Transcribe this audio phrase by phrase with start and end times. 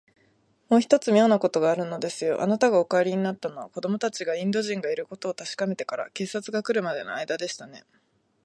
[0.69, 2.41] もう一つ、みょうなことがあるのですよ。
[2.41, 7.83] あなたがお帰りになったのは、子どもたちがインド人がいることをたしかめてから、警官がくるまでのあいだでしたね。